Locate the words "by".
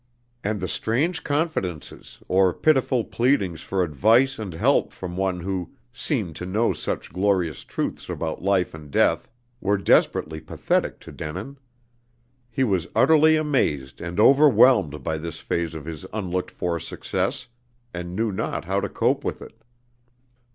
15.03-15.19